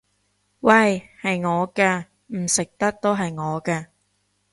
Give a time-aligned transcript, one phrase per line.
[0.61, 1.09] 喂！
[1.21, 2.05] 係我㗎！
[2.35, 3.85] 唔食得都係我㗎！